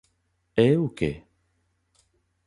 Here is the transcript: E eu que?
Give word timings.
E 0.63 0.65
eu 0.75 0.83
que? 0.97 1.11